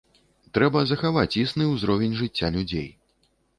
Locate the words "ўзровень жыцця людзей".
1.75-2.91